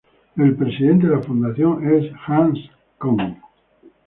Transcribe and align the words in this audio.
El 0.35 0.55
presidente 0.55 1.05
de 1.05 1.15
la 1.15 1.21
fundación 1.21 1.87
es 1.87 2.11
Hans 2.25 2.57
Küng. 2.99 3.37